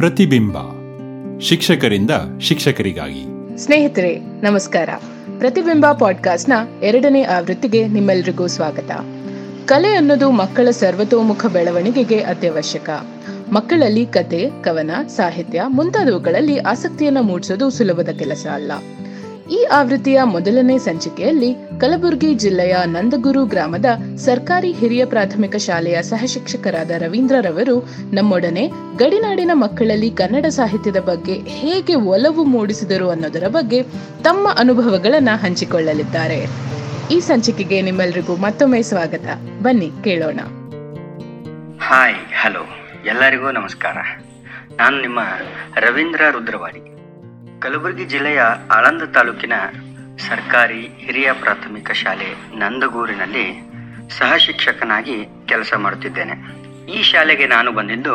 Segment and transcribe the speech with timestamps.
[0.00, 0.56] ಪ್ರತಿಬಿಂಬ.
[1.40, 2.10] ಶಿಕ್ಷಕರಿಂದ
[2.40, 3.24] ಶಿಕ್ಷಕರಿಗಾಗಿ.
[3.58, 4.88] ಸ್ನೇಹಿತರೆ, ನಮಸ್ಕಾರ.
[5.38, 8.90] ಪ್ರತಿಬಿಂಬ ಪಾಡ್ಕಾಸ್ಟ್ನ ಎರಡನೇ ಆವೃತ್ತಿಗೆ ನಿಮ್ಮೆಲ್ಲರಿಗೂ ಸ್ವಾಗತ.
[9.64, 12.90] ಕಲೆ ಅನ್ನೋದು ಮಕ್ಕಳ ಸರ್ವತೋಮುಖ ಬೆಳವಣಿಗೆಗೆ ಅತ್ಯವಶ್ಯಕ.
[13.52, 18.72] ಮಕ್ಕಳಲ್ಲಿ ಕತೆ, ಕವನ, ಸಾಹಿತ್ಯ ಮುಂತಾದವುಗಳಲ್ಲಿ ಆಸಕ್ತಿಯನ್ನು ಮೂಡಿಸೋದು ಸುಲಭದ ಕೆಲಸ ಅಲ್ಲ.
[19.50, 23.84] ಈ ಆವೃತ್ತಿಯ ಮೊದಲನೇ ಸಂಚಿಕೆಯಲ್ಲಿ ಕಲಬುರಗಿ ಜಿಲ್ಲೆಯ ನಂದಗುರು ಗ್ರಾಮದ
[24.16, 33.10] ಸರ್ಕಾರಿ ಹಿರಿಯ ಪ್ರಾಥಮಿಕ ಶಾಲೆಯ ಸಹಶಿಕ್ಷಕರಾದ ರವೀಂದ್ರರವರು ನಮ್ಮೊಡನೆ ಗಡಿನಾಡಿನ ಮಕ್ಕಳಲ್ಲಿ ಕನ್ನಡ ಸಾಹಿತ್ಯದ ಬಗ್ಗೆ ಹೇಗೆ ಒಲವು ಮೂಡಿಸಿದರು
[33.10, 33.82] ಅನ್ನೋದರ ಬಗ್ಗೆ
[34.22, 36.46] ತಮ್ಮ ಅನುಭವಗಳನ್ನ ಹಂಚಿಕೊಳ್ಳಲಿದ್ದಾರೆ.
[37.10, 39.24] ಈ ಸಂಚಿಕೆಗೆ ನಿಮ್ಮೆಲ್ಲರಿಗೂ ಮತ್ತೊಮ್ಮೆ ಸ್ವಾಗತ.
[39.62, 40.40] ಬನ್ನಿ, ಕೇಳೋಣ.
[41.80, 42.66] Hi, hello.
[43.06, 43.96] ಎಲ್ಲರಿಗೂ ನಮಸ್ಕಾರ.
[44.78, 45.20] ನಾನು ನಿಮ್ಮ
[45.76, 46.89] ರವೀಂದ್ರ ರುದ್ರವಾಡಿ.
[47.60, 49.52] ಕಲಬುರಗಿ ಜಿಲ್ಲೆಯ ಆಳಂದ ತಾಲೂಕಿನ
[50.18, 53.44] ಸರ್ಕಾರಿ ಹಿರಿಯ ಪ್ರಾಥಮಿಕ ಶಾಲೆ ನಂದಗೂರಿನಲ್ಲಿ
[54.10, 56.34] ಸಹ ಶಿಕ್ಷಕನಾಗಿ ಕೆಲಸ ಮಾಡುತ್ತಿದ್ದೇನೆ.
[56.92, 58.14] ಈ ಶಾಲೆಗೆ ನಾನು ಬಂದಿದ್ದು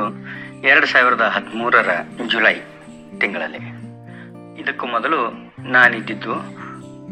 [0.63, 1.89] ಎರಡು ಸಾವಿರದ ಹದಿಮೂರರ
[2.27, 2.53] ಜುಲೈ
[3.19, 3.61] ತಿಂಗಳಲ್ಲಿ.
[4.61, 5.19] ಇದಕ್ಕೂ ಮೊದಲು
[5.71, 6.35] ನಾನಿದ್ದಿದ್ದು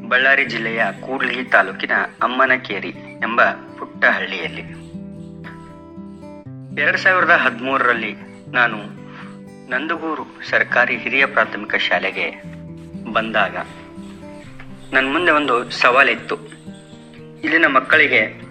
[0.09, 1.91] ಬಳ್ಳಾರಿ ಜಿಲ್ಲೆಯ ಕೂಡ್ಲಿಗಿ ತಾಲೂಕಿನ
[2.21, 2.89] ಅಮ್ಮನಕೇರಿ
[3.21, 3.41] ಎಂಬ
[3.79, 4.61] ಪುಟ್ಟ ಹಳ್ಳಿಯಲ್ಲಿ
[6.81, 8.13] ಎರಡು ಸಾವಿರದ ಹದಿಮೂರರಲ್ಲಿ
[8.51, 9.02] ನಾನು
[9.69, 12.43] ನಂದಗೂರು ಸರ್ಕಾರಿ ಹಿರಿಯ ಪ್ರಾಥಮಿಕ ಶಾಲೆಗೆ
[13.13, 13.55] ಬಂದಾಗ
[14.93, 16.35] ನನ್ನ ಮುಂದೆ ಒಂದು ಸವಾಲಿತ್ತು.
[17.43, 18.41] ಇಲ್ಲಿನ ಮಕ್ಕಳಿಗೆ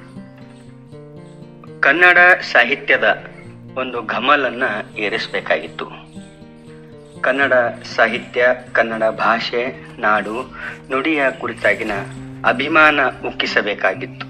[1.81, 3.27] ಕನ್ನಡ ಸಾಹಿತ್ಯದ
[3.77, 5.87] ಒಂದು ಘಮಲನ್ನು ಏರಿಸಬೇಕಾಗಿತ್ತು.
[7.21, 7.53] ಕನ್ನಡ
[7.97, 10.55] ಸಾಹಿತ್ಯ, ಕನ್ನಡ ಭಾಷೆ, ನಾಡು,
[10.91, 11.91] ನುಡಿಯ ಕುರಿತಾಗಿನ
[12.49, 14.27] ಅಭಿಮಾನ ಉಕ್ಕಿಸಬೇಕಾಗಿತ್ತು.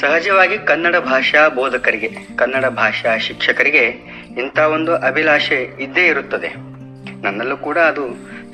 [0.00, 6.48] ಸಹಜವಾಗಿ ಕನ್ನಡ ಭಾಷಾ ಬೋಧಕರಿಗೆ, ಕನ್ನಡ ಭಾಷಾ ಶಿಕ್ಷಕರಿಗೆ ಇಂಥ ಒಂದು ಅಭಿಲಾಷೆ ಇದ್ದೇ ಇರುತ್ತದೆ.
[7.22, 8.02] ನನ್ನಲ್ಲೂ ಕೂಡ ಅದು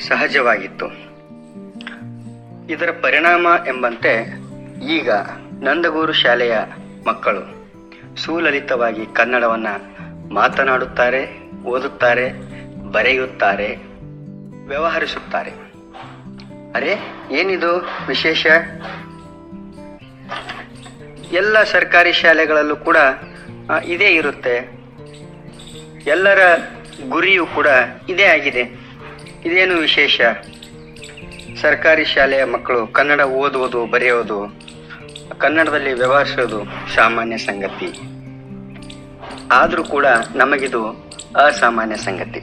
[0.09, 0.87] ಸಹಜವಾಗಿತ್ತು.
[2.71, 4.39] ಇದರ ಪರಿಣಾಮ ಎಂಬಂತೆ
[4.85, 5.11] ಈಗ
[5.63, 6.59] ನಂದಗೂರು ಶಾಲೆಯ
[7.07, 7.59] ಮಕ್ಕಳು
[8.17, 9.99] ಸುಲಲಿತವಾಗಿ ಕನ್ನಡವನ್ನು
[10.35, 12.33] ಮಾತನಾಡುತ್ತಾರೆ, ಓದುತ್ತಾರೆ,
[12.91, 13.77] ಬರೆಯುತ್ತಾರೆ,
[14.67, 15.51] ವ್ಯವಹರಿಸುತ್ತಾರೆ.
[16.75, 16.97] ಅರೆ,
[17.31, 18.47] ಏನಿದು ವಿಶೇಷ?
[21.33, 22.97] ಎಲ್ಲ ಸರ್ಕಾರಿ ಶಾಲೆಗಳಲ್ಲೂ ಕೂಡ
[23.85, 24.78] ಇದೇ ಇರುತ್ತೆ.
[26.09, 26.39] ಎಲ್ಲರ
[27.09, 27.67] ಗುರಿಯೂ ಕೂಡ
[28.09, 28.61] ಇದೇ ಆಗಿದೆ.
[29.45, 30.21] ಇದೇನು ವಿಶೇಷ?
[31.61, 34.61] ಸರ್ಕಾರಿ ಶಾಲೆಯ ಮಕ್ಕಳು ಕನ್ನಡ ಓದುವುದು, ಬರೆಯೋದು,
[35.39, 36.65] ಕನ್ನಡದಲ್ಲಿ ವ್ಯವಹರಿಸೋದು
[36.95, 38.01] ಸಾಮಾನ್ಯ ಸಂಗತಿ.
[39.53, 42.41] ಆದರೂ ಕೂಡ ನಮಗಿದು ಅಸಾಮಾನ್ಯ ಸಂಗತಿ.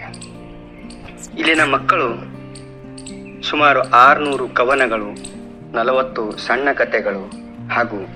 [1.39, 2.35] ಇಲ್ಲಿನ ಮಕ್ಕಳು
[3.43, 5.09] ಸುಮಾರು ಆರುನೂರು ಕವನಗಳು,
[5.75, 7.29] ನಲವತ್ತು ಸಣ್ಣ ಕಥೆಗಳು
[7.69, 8.07] ಹಾಗೂ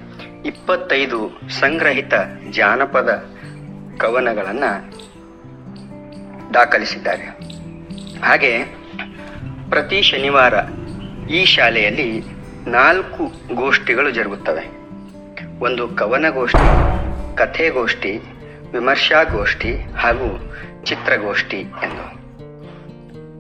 [0.45, 2.13] ಇಪ್ಪತ್ತೈದು ಸಂಗ್ರಹಿತ
[2.51, 3.25] ಜಾನಪದ
[3.97, 4.63] ಕವನಗಳನ್ನ
[6.53, 7.23] ದಾಖಲಿಸಿದ್ದಾರೆ.
[8.21, 8.63] ಹಾಗೆ
[9.69, 10.53] ಪ್ರತಿ ಶನಿವಾರ
[11.29, 12.23] ಈ ಶಾಲೆಯಲ್ಲಿ
[12.67, 14.79] ನಾಲ್ಕು ಗೋಷ್ಠಿಗಳು ಜರುಗುತ್ತವೆ.
[15.59, 16.67] ಒಂದು ಕವನಗೋಷ್ಠಿ,
[17.37, 18.17] ಕಥೆಗೋಷ್ಠಿ,
[18.71, 22.19] ವಿಮರ್ಶಾಗೋಷ್ಠಿ ಹಾಗೂ ಚಿತ್ರಗೋಷ್ಠಿ ಎಂದು.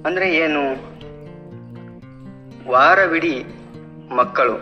[0.07, 0.89] ಅಂದರೆ ಏನು?
[2.71, 3.43] ವಾರವಿಡೀ
[4.15, 4.59] ಮಕ್ಕಳು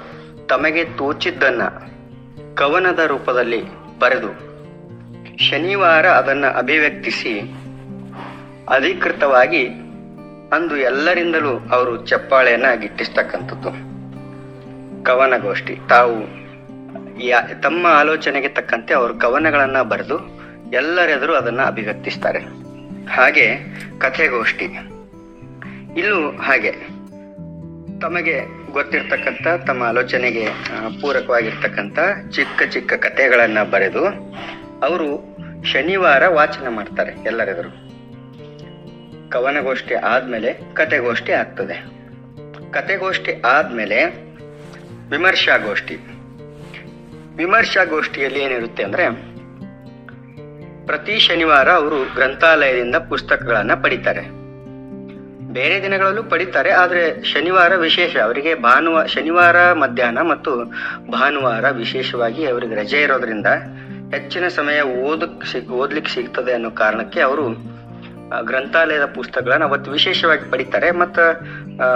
[0.48, 1.62] ತಮಗೆ ತೋಚಿದ್ದನ್ನ
[2.56, 3.64] ಕವನದ ರೂಪದಲ್ಲಿ
[4.00, 4.48] ಬರೆದು,
[5.38, 7.57] ಶನಿವಾರ ಅದನ್ನು ಅಭಿವ್ಯಕ್ತಿಸಿ
[8.70, 9.68] ಅಧಿಕೃತವಾಗಿ
[10.54, 13.70] ಅಂದು ಎಲ್ಲರಿಂದಲೂ ಅವರು ಚಪ್ಪಾಳೆಯನ್ನ ಗಿಟ್ಟಿಸ್ತಕ್ಕಂಥದ್ದು.
[15.04, 15.78] ಕವನಗೋಷ್ಠಿ.
[15.90, 16.38] ತಾವು
[17.62, 20.20] ತಮ್ಮ ಆಲೋಚನೆಗೆ ತಕ್ಕಂತೆ ಅವರು ಕವನಗಳನ್ನ ಬರೆದು
[20.72, 22.40] ಎಲ್ಲರೆದುರು ಅದನ್ನ ಅಭಿವ್ಯಕ್ತಿಸ್ತಾರೆ.
[23.10, 23.58] ಹಾಗೆ
[23.98, 24.66] ಕಥೆಗೋಷ್ಠಿ.
[25.98, 26.72] ಇಲ್ಲೂ ಹಾಗೆ
[28.02, 28.42] ತಮಗೆ
[28.72, 30.48] ಗೊತ್ತಿರ್ತಕ್ಕಂಥ, ತಮ್ಮ ಆಲೋಚನೆಗೆ
[31.02, 32.00] ಪೂರಕವಾಗಿರ್ತಕ್ಕಂಥ
[32.32, 34.06] ಚಿಕ್ಕ ಚಿಕ್ಕ ಕಥೆಗಳನ್ನ ಬರೆದು
[34.86, 37.97] ಅವರು ಶನಿವಾರ ವಾಚನ ಮಾಡ್ತಾರೆ ಎಲ್ಲರೆದುರು.
[39.30, 41.86] ಕವನಗೋಷ್ಠಿ ಆದ್ಮೇಲೆ ಕತೆಗೋಷ್ಠಿ ಆಗ್ತದೆ.
[42.72, 44.06] ಕತೆಗೋಷ್ಠಿ ಆದ್ಮೇಲೆ
[45.10, 45.96] ವಿಮರ್ಶಾಗೋಷ್ಠಿ.
[47.38, 49.10] ವಿಮರ್ಶಾಗೋಷ್ಠಿಯಲ್ಲಿ ಏನಿರುತ್ತೆ ಅಂದ್ರೆ
[50.86, 54.22] ಪ್ರತಿ ಶನಿವಾರ ಅವರು ಗ್ರಂಥಾಲಯದಿಂದ ಪುಸ್ತಕಗಳನ್ನ ಪಡಿತಾರೆ.
[55.54, 60.66] ಬೇರೆ ದಿನಗಳಲ್ಲೂ ಪಡಿತಾರೆ, ಆದ್ರೆ ಶನಿವಾರ ವಿಶೇಷ, ಅವರಿಗೆ ಭಾನುವಾರ ಶನಿವಾರ ಮಧ್ಯಾಹ್ನ ಮತ್ತು
[61.12, 63.48] ಭಾನುವಾರ ವಿಶೇಷವಾಗಿ ಅವರಿಗೆ ರಜೆ ಇರೋದ್ರಿಂದ
[64.12, 67.77] ಹೆಚ್ಚಿನ ಸಮಯ ಓದಕ್ ಸಿಗ್, ಓದ್ಲಿಕ್ಕೆ ಸಿಗ್ತದೆ ಅನ್ನೋ ಕಾರಣಕ್ಕೆ ಅವರು
[68.42, 70.92] ಗ್ರಂಥಾಲಯದ ಪುಸ್ತಕಗಳನ್ನ ಅವತ್ತು ವಿಶೇಷವಾಗಿ ಪಡಿತಾರೆ.
[70.92, 71.24] ಮತ್ತು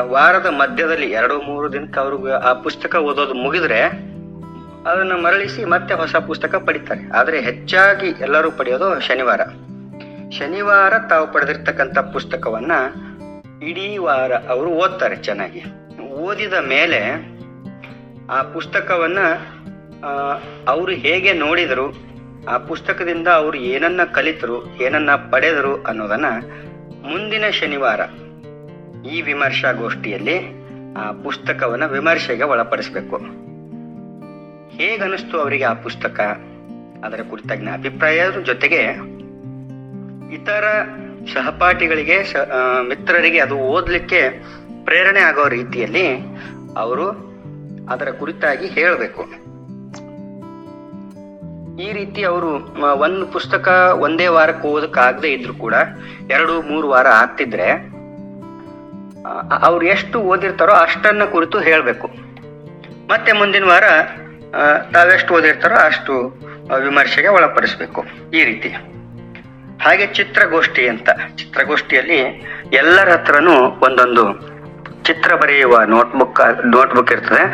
[0.09, 3.81] ವಾರದ ಮಧ್ಯದಲ್ಲಿ ಎರಡು ಮೂರು ದಿನಕ್ಕೆ ಅವ್ರಿಗೆ ಆ ಪುಸ್ತಕ ಓದೋದು ಮುಗಿದ್ರೆ
[4.87, 7.11] ಅದನ್ನ ಮರಳಿಸಿ ಮತ್ತೆ ಹೊಸ ಪುಸ್ತಕ ಪಡಿತಾರೆ.
[7.11, 9.41] ಆದರೆ ಹೆಚ್ಚಾಗಿ ಎಲ್ಲರೂ ಪಡೆಯೋದು ಶನಿವಾರ.
[10.29, 12.71] ಶನಿವಾರ ತಾವು ಪಡೆದಿರ್ತಕ್ಕಂಥ ಪುಸ್ತಕವನ್ನ
[13.63, 15.63] ಇಡೀ ವಾರ ಅವರು ಓದ್ತಾರೆ ಚೆನ್ನಾಗಿ.
[16.01, 17.31] ಓದಿದ ಮೇಲೆ
[18.29, 19.19] ಆ ಪುಸ್ತಕವನ್ನ
[20.67, 22.10] ಅವರು ಹೇಗೆ ನೋಡಿದರು
[22.49, 26.25] ಆ ಪುಸ್ತಕದಿಂದ ಅವರು ಏನನ್ನ ಕಲಿತರು, ಏನನ್ನ ಪಡೆದರು ಅನ್ನೋದನ್ನ
[27.01, 27.99] ಮುಂದಿನ ಶನಿವಾರ
[29.07, 30.61] ಈ ವಿಮರ್ಶಾಗೋಷ್ಠಿಯಲ್ಲಿ
[30.93, 33.17] ಆ ಪುಸ್ತಕವನ್ನ ವಿಮರ್ಶೆಗೆ ಒಳಪಡಿಸಬೇಕು.
[34.77, 36.19] ಹೇಗನಿಸ್ತು ಅವರಿಗೆ ಆ ಪುಸ್ತಕ?
[37.03, 38.81] ಅದರ ಕುರಿತಾಗಿನ ಅಭಿಪ್ರಾಯ ಜೊತೆಗೆ
[40.35, 40.63] ಇತರ
[41.33, 42.33] ಸಹಪಾಠಿಗಳಿಗೆ
[42.87, 44.43] ಮಿತ್ರರಿಗೆ ಅದು ಓದಲಿಕ್ಕೆ
[44.85, 46.17] ಪ್ರೇರಣೆ ಆಗೋ ರೀತಿಯಲ್ಲಿ
[46.77, 47.09] ಅವರು
[47.89, 49.40] ಅದರ ಕುರಿತಾಗಿ ಹೇಳಬೇಕು.
[51.83, 52.49] ಈ ರೀತಿ ಅವರು
[53.05, 53.67] ಒಂದು ಪುಸ್ತಕ
[54.05, 55.75] ಒಂದೇ ವಾರಕ್ಕೆ ಓದಕ್ಕಾಗದೇ ಇದ್ರು ಕೂಡ
[56.35, 57.67] ಎರಡು, ಮೂರು ವಾರ ಆಗ್ತಿದ್ರೆ
[59.67, 62.07] ಅವ್ರು ಎಷ್ಟು ಓದಿರ್ತಾರೋ ಅಷ್ಟನ್ನ ಕುರಿತು ಹೇಳಬೇಕು.
[63.11, 63.85] ಮತ್ತೆ ಮುಂದಿನ ವಾರ
[64.93, 66.13] ತಾವೆಷ್ಟು ಓದಿರ್ತಾರೋ ಅಷ್ಟು
[66.85, 68.01] ವಿಮರ್ಶೆಗೆ ಒಳಪಡಿಸ್ಬೇಕು
[68.39, 68.71] ಈ ರೀತಿ.
[69.83, 72.19] ಹಾಗೆ ಚಿತ್ರಗೋಷ್ಠಿ ಅಂತ, ಚಿತ್ರಗೋಷ್ಠಿಯಲ್ಲಿ
[72.81, 73.55] ಎಲ್ಲರ ಹತ್ರನೂ
[73.85, 74.23] ಒಂದೊಂದು
[75.07, 76.41] ಚಿತ್ರ ಬರೆಯುವ ನೋಟ್ಬುಕ್
[76.75, 77.45] ನೋಟ್ಬುಕ್ ಇರ್ತದೆ.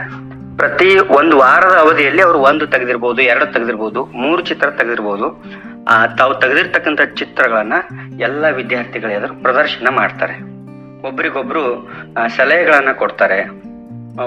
[0.60, 5.28] ಪ್ರತಿ ಒಂದು ವಾರದ ಅವಧಿಯಲ್ಲಿ ಅವರು ಒಂದು ತೆಗೆದಿರ್ಬೋದು, ಎರಡು ತೆಗೆದಿರ್ಬೋದು, ಮೂರು ಚಿತ್ರ ತೆಗೆದಿರ್ಬೋದು.
[6.18, 7.74] ತಾವು ತೆಗೆದಿರ್ತಕ್ಕಂಥ ಚಿತ್ರಗಳನ್ನ
[8.20, 10.36] ಎಲ್ಲ ವಿದ್ಯಾರ್ಥಿಗಳ ಎದುರು ಪ್ರದರ್ಶನ ಮಾಡ್ತಾರೆ.
[11.08, 11.64] ಒಬ್ರಿಗೊಬ್ರು
[12.38, 13.40] ಸಲಹೆಗಳನ್ನ ಕೊಡ್ತಾರೆ.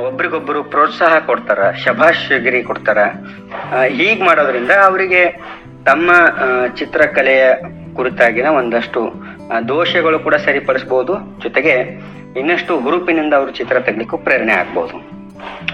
[0.09, 2.99] ಒಬ್ರಿಗೊಬ್ರು ಪ್ರೋತ್ಸಾಹ ಕೊಡ್ತಾರ ಶಭಾಷಗಿರಿ ಕೊಡ್ತಾರ.
[3.99, 5.23] ಹೀಗೆ ಮಾಡೋದ್ರಿಂದ ಅವರಿಗೆ
[5.85, 6.11] ತಮ್ಮ
[6.79, 7.45] ಚಿತ್ರಕಲೆಯ
[7.97, 9.01] ಕುರಿತಾಗಿನ ಒಂದಷ್ಟು
[9.69, 11.75] ದೋಷಗಳು ಕೂಡ ಸರಿಪಡಿಸಬಹುದು ಜೊತೆಗೆ
[12.41, 14.97] ಇನ್ನಷ್ಟು ಹುರುಪಿನಿಂದ ಅವರು ಚಿತ್ರ ತೆಗಲಿಕ್ಕೂ ಪ್ರೇರಣೆ ಆಗ್ಬಹುದು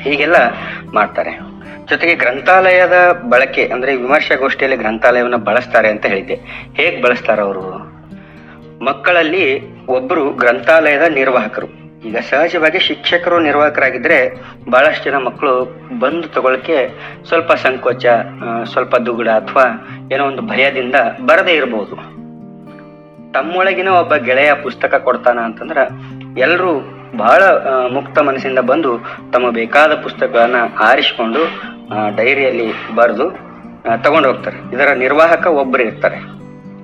[0.00, 0.36] ಹೀಗೆಲ್ಲ
[0.94, 1.56] ಮಾಡ್ತಾರೆ.
[1.86, 6.34] ಜೊತೆಗೆ ಗ್ರಂಥಾಲಯದ ಬಳಕೆ, ಅಂದ್ರೆ ವಿಮರ್ಶಾಗೋಷ್ಠಿಯಲ್ಲಿ ಗ್ರಂಥಾಲಯವನ್ನ ಬಳಸ್ತಾರೆ ಅಂತ ಹೇಳಿದ್ದೆ.
[6.74, 7.96] ಹೇಗ್ ಬಳಸ್ತಾರ ಅವರು?
[8.84, 11.86] ಮಕ್ಕಳಲ್ಲಿ ಒಬ್ಬರು ಗ್ರಂಥಾಲಯದ ನಿರ್ವಾಹಕರು.
[12.06, 14.34] ಈಗ ಸಹಜವಾಗಿ ಶಿಕ್ಷಕರು ನಿರ್ವಾಹಕರಾಗಿದ್ರೆ
[14.70, 15.64] ಬಹಳಷ್ಟು ಜನ ಮಕ್ಕಳು
[15.98, 16.88] ಬಂದು ತಗೊಳಕ್ಕೆ
[17.28, 18.06] ಸ್ವಲ್ಪ ಸಂಕೋಚ
[18.64, 20.94] ಸ್ವಲ್ಪ ದುಗುಡ ಅಥವಾ ಏನೋ ಒಂದು ಭಯದಿಂದ
[21.26, 21.96] ಬರದೇ ಇರಬಹುದು
[23.32, 25.78] ತಮ್ಮೊಳಗಿನ ಒಬ್ಬ ಗೆಳೆಯ ಪುಸ್ತಕ ಕೊಡ್ತಾನ ಅಂತಂದ್ರ
[26.38, 27.42] ಎಲ್ಲರೂ ಬಹಳ
[27.88, 28.98] ಮುಕ್ತ ಮನಸ್ಸಿಂದ ಬಂದು
[29.32, 31.40] ತಮ್ಮ ಬೇಕಾದ ಪುಸ್ತಕಗಳನ್ನ ಆರಿಸಿಕೊಂಡು
[32.16, 33.30] ಡೈರಿಯಲ್ಲಿ ಬರೆದು
[34.02, 34.74] ತಗೊಂಡು ಹೋಗ್ತಾರೆ.
[34.74, 36.16] ಇದರ ನಿರ್ವಾಹಕ ಒಬ್ಬರು ಇರ್ತಾರೆ.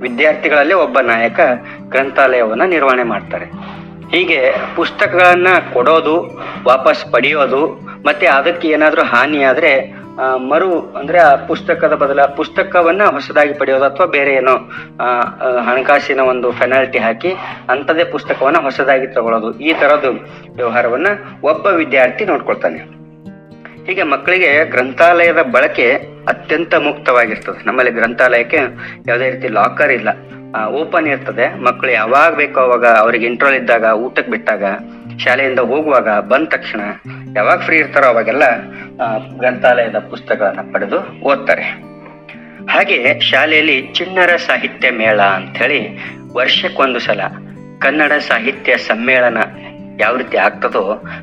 [0.01, 1.41] ವಿದ್ಯಾರ್ಥಿಗಳಲ್ಲಿ ಒಬ್ಬ ನಾಯಕ
[1.89, 3.47] ಗ್ರಂಥಾಲಯವನ್ನು ನಿರ್ವಹಣೆ ಮಾಡ್ತಾರೆ.
[4.11, 6.17] ಹೀಗೆ ಪುಸ್ತಕಗಳನ್ನ ಕೊಡೋದು,
[6.65, 7.67] ವಾಪಸ್ ಪಡೆಯೋದು,
[8.07, 10.02] ಮತ್ತೆ ಅದಕ್ಕೆ ಏನಾದರೂ ಹಾನಿಯಾದರೆ
[10.37, 14.57] ಮರು ಅಂದ್ರೆ ಆ ಪುಸ್ತಕದ ಬದಲ ಪುಸ್ತಕವನ್ನ ಹೊಸದಾಗಿ ಪಡೆಯೋದು ಅಥವಾ ಬೇರೆ ಏನೋ
[15.61, 17.31] ಹಣಕಾಸಿನ ಒಂದು ಪೆನಾಲ್ಟಿ ಹಾಕಿ
[17.69, 19.59] ಅಂಥದೇ ಪುಸ್ತಕವನ್ನ ಹೊಸದಾಗಿ ತಗೊಳ್ಳೋದು.
[19.59, 20.11] ಈ ತರದ್ದು
[20.57, 21.07] ವ್ಯವಹಾರವನ್ನ
[21.43, 23.03] ಒಬ್ಬ ವಿದ್ಯಾರ್ಥಿ ನೋಡ್ಕೊಳ್ತಾನೆ.
[23.87, 25.93] ಹೀಗೆ ಮಕ್ಕಳಿಗೆ ಗ್ರಂಥಾಲಯದ ಬಳಕೆ
[26.29, 27.67] ಅತ್ಯಂತ ಮುಕ್ತವಾಗಿರ್ತದೆ.
[27.67, 28.57] ನಮ್ಮಲ್ಲಿ ಗ್ರಂಥಾಲಯಕ್ಕೆ
[29.07, 30.09] ಯಾವುದೇ ರೀತಿ ಲಾಕರ್ ಇಲ್ಲ.
[30.67, 31.63] ಓಪನ್ ಇರ್ತದೆ.
[31.63, 34.65] ಮಕ್ಕಳು ಯಾವಾಗ ಬೇಕೋ ಅವಾಗ ಅವ್ರಿಗೆ ಇಂಟ್ರೋಲ್ ಇದ್ದಾಗ, ಊಟಕ್ಕೆ ಬಿಟ್ಟಾಗ,
[35.19, 36.81] ಶಾಲೆಯಿಂದ ಹೋಗುವಾಗ ಬಂದ ತಕ್ಷಣ
[37.37, 38.45] ಯಾವಾಗ ಫ್ರೀ ಇರ್ತಾರೋ ಅವಾಗೆಲ್ಲ
[39.39, 41.65] ಗ್ರಂಥಾಲಯದ ಪುಸ್ತಕಗಳನ್ನ ಪಡೆದು ಓದ್ತಾರೆ.
[42.73, 45.81] ಹಾಗೆ ಶಾಲೆಯಲ್ಲಿ ಚಿಣ್ಣರ ಸಾಹಿತ್ಯ ಮೇಳ ಅಂತ ಹೇಳಿ
[46.35, 47.21] ವರ್ಷಕ್ಕೊಂದು ಸಲ
[47.79, 49.39] ಕನ್ನಡ ಸಾಹಿತ್ಯ ಸಮ್ಮೇಳನ
[50.01, 50.83] ಯಾವ ರೀತಿ ಆಗ್ತದೋ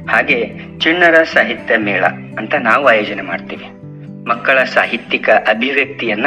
[0.09, 0.39] ಹಾಗೆ
[0.79, 2.05] ಚಿಣ್ಣರ ಸಾಹಿತ್ಯ ಮೇಳ
[2.37, 3.67] ಅಂತ ನಾವು ಆಯೋಜನೆ ಮಾಡ್ತೀವಿ.
[4.27, 6.25] ಮಕ್ಕಳ ಸಾಹಿತ್ಯಿಕ ಅಭಿವ್ಯಕ್ತಿಯನ್ನ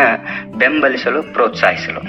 [0.59, 2.03] ಬೆಂಬಲಿಸಲು, ಪ್ರೋತ್ಸಾಹಿಸಲು.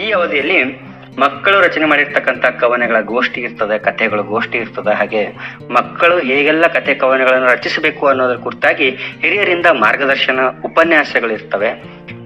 [0.00, 0.89] ಈ ಅವಧಿಯಲ್ಲಿ
[1.20, 4.92] ಮಕ್ಕಳು ರಚನೆ ಮಾಡಿರ್ತಕ್ಕಂಥ ಕವನಗಳ ಗೋಷ್ಠಿ ಇರ್ತದೆ, ಕಥೆಗಳ ಗೋಷ್ಠಿ ಇರ್ತದೆ.
[4.94, 5.22] ಹಾಗೆ
[5.70, 11.70] ಮಕ್ಕಳು ಹೇಗೆಲ್ಲ ಕಥೆ ಕವನಗಳನ್ನು ರಚಿಸಬೇಕು ಅನ್ನೋದ್ರ ಕುರಿತಾಗಿ ಹಿರಿಯರಿಂದ ಮಾರ್ಗದರ್ಶನ ಉಪನ್ಯಾಸಗಳಿರ್ತವೆ,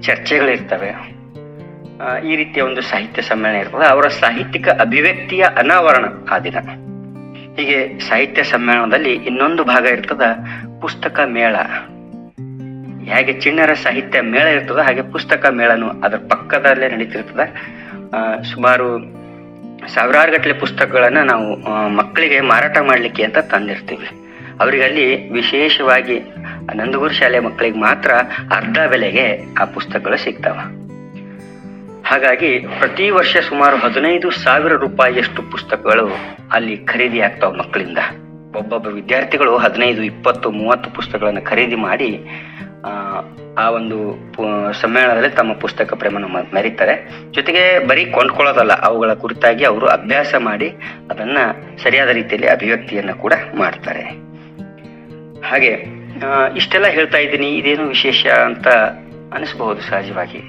[0.01, 0.91] ಚರ್ಚೆಗಳಿರ್ತವೆ.
[2.29, 3.85] ಈ ರೀತಿಯ ಒಂದು ಸಾಹಿತ್ಯ ಸಮ್ಮೇಳನ ಇರ್ತದೆ.
[3.87, 6.57] ಅವರ ಸಾಹಿತ್ಯಿಕ ಅಭಿವ್ಯಕ್ತಿಯ ಅನಾವರಣ ಆ ದಿನ.
[7.57, 10.25] ಹೀಗೆ ಸಾಹಿತ್ಯ ಸಮ್ಮೇಳನದಲ್ಲಿ ಇನ್ನೊಂದು ಭಾಗ ಇರ್ತದ,
[10.81, 11.55] ಪುಸ್ತಕ ಮೇಳ.
[13.11, 17.45] ಹೇಗೆ ಚಿಣ್ಣರ ಸಾಹಿತ್ಯ ಮೇಳ ಇರ್ತದ, ಹಾಗೆ ಪುಸ್ತಕ ಮೇಳನು ಅದರ ಪಕ್ಕದಲ್ಲೇ ನಡೀತಿರ್ತದೆ.
[18.43, 18.87] ಸುಮಾರು
[19.93, 21.47] ಸಾವಿರಾರು ಗಟ್ಟಲೆ ಪುಸ್ತಕಗಳನ್ನ ನಾವು
[21.89, 24.07] ಮಕ್ಕಳಿಗೆ ಮಾರಾಟ ಮಾಡಲಿಕ್ಕೆ ಅಂತ ತಂದಿರ್ತೀವಿ.
[24.59, 26.19] ಅವರಿಗಲ್ಲಿ ವಿಶೇಷವಾಗಿ
[26.75, 28.11] ನಂದಗೂರು ಶಾಲೆ ಮಕ್ಕಳಿಗೆ ಮಾತ್ರ
[28.55, 30.57] ಅರ್ಧ ಬೆಲೆಗೆ ಆ ಪುಸ್ತಕಗಳು ಸಿಗ್ತಾವ.
[32.05, 36.09] ಹಾಗಾಗಿ ಪ್ರತಿ ವರ್ಷ ಸುಮಾರು ಹದಿನೈದು ಸಾವಿರ ರೂಪಾಯಿಯಷ್ಟು ಪುಸ್ತಕಗಳು
[36.51, 37.97] ಅಲ್ಲಿ ಖರೀದಿ ಆಗ್ತಾವ ಮಕ್ಕಳಿಂದ.
[38.55, 42.19] ಒಬ್ಬೊಬ್ಬ ವಿದ್ಯಾರ್ಥಿಗಳು ಹದಿನೈದು, ಇಪ್ಪತ್ತು, ಮೂವತ್ತು ಪುಸ್ತಕಗಳನ್ನು ಖರೀದಿ ಮಾಡಿ
[43.57, 44.17] ಆ, ಒಂದು
[44.73, 47.09] ಸಮ್ಮೇಳನದಲ್ಲಿ ತಮ್ಮ ಪುಸ್ತಕ ಪ್ರೇಮನ ಮೆರೀತಾರೆ.
[47.31, 50.69] ಜೊತೆಗೆ ಬರೀ ಕೊಂಡ್ಕೊಳ್ಳೋದಲ್ಲ ಅವುಗಳ ಕುರಿತಾಗಿ ಅವರು ಅಭ್ಯಾಸ ಮಾಡಿ
[51.11, 51.37] ಅದನ್ನ
[51.83, 54.03] ಸರಿಯಾದ ರೀತಿಯಲ್ಲಿ ಅಭಿವ್ಯಕ್ತಿಯನ್ನ ಕೂಡ ಮಾಡ್ತಾರೆ.
[55.47, 55.85] ಹಾಗೆ
[56.55, 57.57] ಇಷ್ಟೆಲ್ಲ ಹೇಳ್ತಾ ಇದ್ದೀನಿ.
[57.57, 58.67] ಇದೇನು ವಿಶೇಷ ಅಂತ
[59.33, 60.41] ಅನಿಸಬಹುದು ಸಹಜವಾಗಿ.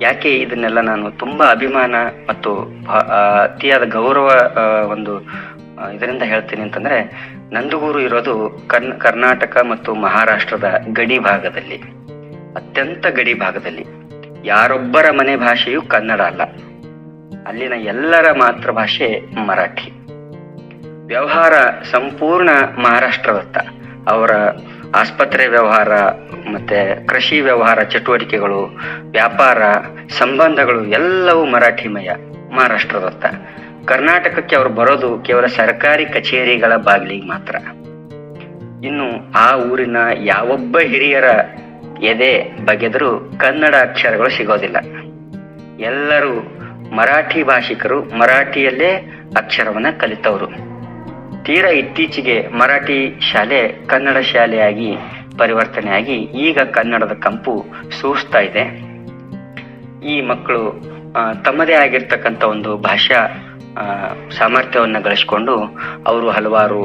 [0.00, 1.94] ಯಾಕೆ ಇದನ್ನೆಲ್ಲ ನಾನು ತುಂಬಾ ಅಭಿಮಾನ
[2.28, 2.56] ಮತ್ತು
[3.42, 4.56] ಅತಿಯಾದ ಗೌರವ
[4.90, 5.18] ಒಂದು
[5.96, 7.10] ಇದರಿಂದ ಹೇಳ್ತೀನಿ ಅಂತಂದ್ರೆ
[7.52, 11.76] ನಂದಗೂರು ಇರೋದು ಕರ್ನ, ಕರ್ನಾಟಕ ಮತ್ತು ಮಹಾರಾಷ್ಟ್ರದ ಗಡಿ ಭಾಗದಲ್ಲಿ,
[12.56, 13.86] ಅತ್ಯಂತ ಗಡಿ ಭಾಗದಲ್ಲಿ.
[14.44, 16.42] ಯಾರೊಬ್ಬರ ಮನೆ ಭಾಷೆಯು ಕನ್ನಡ ಅಲ್ಲ.
[17.46, 19.90] ಅಲ್ಲಿನ ಎಲ್ಲರ ಮಾತೃಭಾಷೆ ಮರಾಠಿ.
[21.06, 21.52] ವ್ಯವಹಾರ
[21.90, 23.58] ಸಂಪೂರ್ಣ ಮಹಾರಾಷ್ಟ್ರದತ್ತ.
[24.08, 24.30] ಅವರ
[24.94, 26.00] ಆಸ್ಪತ್ರೆ ವ್ಯವಹಾರ
[26.52, 28.78] ಮತ್ತೆ ಕೃಷಿ ವ್ಯವಹಾರ ಚಟುವಟಿಕೆಗಳು,
[29.10, 29.62] ವ್ಯಾಪಾರ
[30.08, 32.10] ಸಂಬಂಧಗಳು ಎಲ್ಲವೂ ಮರಾಠಿಮಯ,
[32.54, 33.24] ಮಹಾರಾಷ್ಟ್ರದತ್ತ.
[33.88, 37.54] ಕರ್ನಾಟಕಕ್ಕೆ ಅವರು ಬರೋದು ಕೇವಲ ಸರ್ಕಾರಿ ಕಚೇರಿಗಳ ಬಾಗಿಲಿಗೆ ಮಾತ್ರ.
[38.86, 41.28] ಇನ್ನು ಆ ಊರಿನ ಯಾವೊಬ್ಬ ಹಿರಿಯರ
[42.02, 44.76] ಎದೆ ಬಗೆದರೂ ಕನ್ನಡ ಅಕ್ಷರಗಳು ಸಿಗೋದಿಲ್ಲ.
[45.80, 46.34] ಎಲ್ಲರೂ
[46.96, 48.90] ಮರಾಠಿ ಭಾಷಿಕರು ಮರಾಠಿಯಲ್ಲೇ
[49.36, 50.48] ಅಕ್ಷರವನ್ನ ಕಲಿತವರು.
[51.44, 52.98] ತೀರಾ ಇತ್ತೀಚೆಗೆ ಮರಾಠಿ
[53.32, 54.96] ಶಾಲೆ ಕನ್ನಡ ಶಾಲೆಯಾಗಿ
[55.38, 56.16] ಪರಿವರ್ತನೆಯಾಗಿ
[56.46, 57.64] ಈಗ ಕನ್ನಡದ ಕಂಪು
[58.00, 58.64] ಸೂಸ್ತಾ ಇದೆ.
[60.06, 60.62] ಈ ಮಕ್ಕಳು
[61.44, 63.18] ತಮ್ಮದೇ ಆಗಿರ್ತಕ್ಕಂಥ ಒಂದು ಭಾಷಾ
[64.30, 66.82] ಸಾಮರ್ಥ್ಯವನ್ನ ಗಳಿಸಿಕೊಂಡು ಅವರು ಹಲವಾರು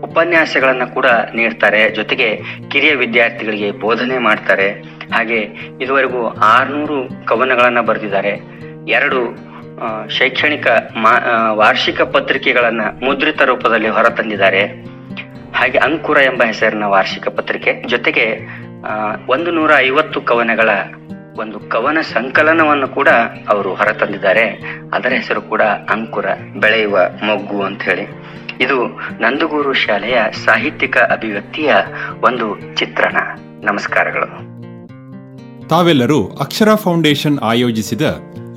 [0.00, 1.90] ಉಪನ್ಯಾಸಗಳನ್ನು ಕೂಡ ನೀಡ್ತಾರೆ.
[1.90, 4.70] ಜೊತೆಗೆ ಕಿರಿಯ ವಿದ್ಯಾರ್ಥಿಗಳಿಗೆ ಬೋಧನೆ ಮಾಡ್ತಾರೆ.
[5.14, 5.38] ಹಾಗೆ
[5.80, 8.40] ಇದುವರೆಗೂ ಆರುನೂರು ಕವನಗಳನ್ನು ಬರೆದಿದ್ದಾರೆ.
[8.88, 9.46] ಎರಡು
[10.08, 14.66] ಶೈಕ್ಷಣಿಕ ಮಾ- ವಾರ್ಷಿಕ ಪತ್ರಿಕೆಗಳನ್ನು ಮುದ್ರಿತ ರೂಪದಲ್ಲಿ ಹೊರತಂದಿದ್ದಾರೆ.
[15.54, 17.84] ಹಾಗೆ ಅಂಕುರ ಎಂಬ ಹೆಸರಿನ ವಾರ್ಷಿಕ ಪತ್ರಿಕೆ.
[17.86, 18.38] ಜೊತೆಗೆ
[19.28, 20.70] ಒಂದು ನೂರ ಐವತ್ತು ಕವನಗಳ
[21.38, 23.08] ಒಂದು ಕವನ ಸಂಕಲನವನ್ನು ಕೂಡ
[23.48, 24.46] ಅವರು ಹೊರತಂದಿದ್ದಾರೆ.
[24.92, 26.24] ಅದರ ಹೆಸರು ಕೂಡ ಅಂಕುರ,
[26.56, 28.02] ಬೆಳೆಯುವ ಮೊಗ್ಗು ಅಂತ ಹೇಳಿ.
[28.64, 28.86] ಇದು
[29.22, 31.74] ನಂದಗೂರು ಶಾಲೆಯ ಸಾಹಿತ್ಯಿಕ ಅಭಿವ್ಯಕ್ತಿಯ
[32.24, 33.16] ಒಂದು ಚಿತ್ರಣ.
[33.62, 34.56] ನಮಸ್ಕಾರಗಳು.
[35.68, 38.02] ತಾವೆಲ್ಲರೂ ಅಕ್ಷರ ಫೌಂಡೇಶನ್ ಆಯೋಜಿಸಿದ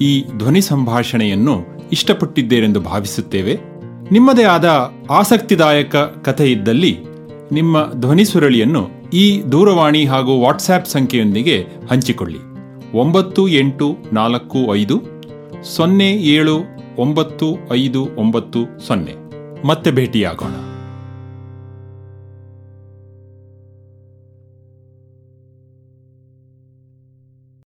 [0.02, 3.54] ಈ ಧ್ವನಿ ಸಂಭಾಷಣೆಯನ್ನು ಇಷ್ಟಪಟ್ಟಿದ್ದೇರೆಂದು ಭಾವಿಸುತ್ತೇವೆ.
[4.12, 7.00] ನಿಮ್ಮದೇ ಆದ ಆಸಕ್ತಿದಾಯಕ ಕಥೆ ಇದ್ದಲ್ಲಿ
[7.52, 12.49] ನಿಮ್ಮ ಧ್ವನಿ ಸುರಳಿಯನ್ನು ಈ ದೂರವಾಣಿ ಹಾಗೂ ವಾಟ್ಸ್ಆ್ಯಪ್ ಸಂಖ್ಯೆಯೊಂದಿಗೆ ಹಂಚಿಕೊಳ್ಳಿ.
[12.94, 15.02] ಒಂಬತ್ತು ಎಂಟು ನಾಲ್ಕು ಐದು
[15.64, 16.56] ಸೊನ್ನೆ ಏಳು
[16.98, 19.14] ಒಂಬತ್ತು ಐದು ಒಂಬತ್ತು ಸೊನ್ನೆ.
[19.68, 20.69] ಮತ್ತೆ ಭೇಟಿಯಾಗೋಣ.